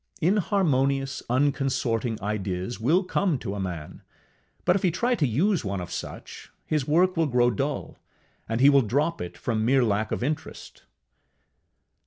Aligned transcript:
Inharmonious, 0.19 1.21
unconsorting 1.29 2.19
ideas 2.23 2.79
will 2.79 3.03
come 3.03 3.37
to 3.37 3.53
a 3.53 3.59
man, 3.59 4.01
but 4.65 4.75
if 4.75 4.81
he 4.81 4.89
try 4.89 5.13
to 5.13 5.27
use 5.27 5.63
one 5.63 5.79
of 5.79 5.91
such, 5.91 6.51
his 6.65 6.87
work 6.87 7.15
will 7.15 7.27
grow 7.27 7.51
dull, 7.51 7.99
and 8.49 8.61
he 8.61 8.67
will 8.71 8.81
drop 8.81 9.21
it 9.21 9.37
from 9.37 9.63
mere 9.63 9.83
lack 9.83 10.11
of 10.11 10.23
interest. 10.23 10.85